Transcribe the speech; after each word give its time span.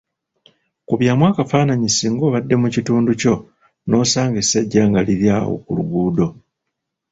Kubyamu 0.87 1.23
akafaananyi 1.31 1.89
singa 1.91 2.23
obadde 2.29 2.55
mu 2.61 2.67
kidduka 2.73 3.11
kyo 3.21 3.33
n‘osanga 3.89 4.37
essajja 4.43 4.81
nga 4.89 5.01
liri 5.07 5.27
awo 5.37 5.53
ku 5.63 5.69
luguudo. 5.77 6.27